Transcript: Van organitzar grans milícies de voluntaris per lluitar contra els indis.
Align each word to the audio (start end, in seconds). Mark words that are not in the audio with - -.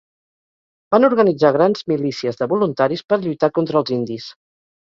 Van 0.95 1.05
organitzar 1.09 1.51
grans 1.59 1.85
milícies 1.93 2.41
de 2.41 2.49
voluntaris 2.55 3.07
per 3.13 3.23
lluitar 3.27 3.55
contra 3.59 3.83
els 3.83 3.97
indis. 4.01 4.31